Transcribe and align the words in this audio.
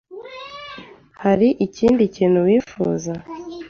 Hari 1.23 1.47
ikindi 1.65 2.03
kintu 2.15 2.39
wifuza? 2.47 3.13